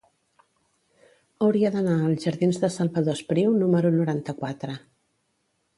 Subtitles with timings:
[1.47, 4.79] Hauria d'anar als jardins de Salvador Espriu número noranta-quatre.